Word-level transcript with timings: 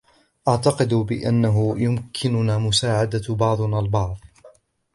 اعتقد 0.47 0.93
بأنه 0.93 1.75
يمكننا 1.79 2.57
مساعدة 2.57 3.35
بعضنا 3.35 3.79
البعض. 3.79 4.17